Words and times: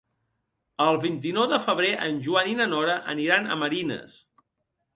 El 0.85 0.97
vint-i-nou 1.03 1.45
de 1.51 1.59
febrer 1.67 1.91
en 2.07 2.17
Joan 2.29 2.49
i 2.55 2.57
na 2.63 2.69
Nora 2.73 2.97
aniran 3.15 3.45
a 3.45 3.59
Marines. 3.65 4.17